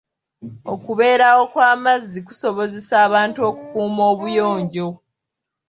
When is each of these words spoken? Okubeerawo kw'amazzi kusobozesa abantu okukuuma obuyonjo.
Okubeerawo 0.73 1.41
kw'amazzi 1.51 2.19
kusobozesa 2.27 2.93
abantu 3.07 3.39
okukuuma 3.49 4.03
obuyonjo. 4.13 4.87